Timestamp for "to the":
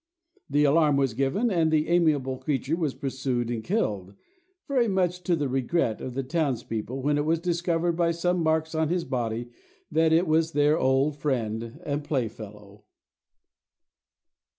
5.21-5.47